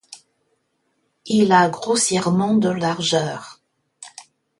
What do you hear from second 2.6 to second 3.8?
largeur.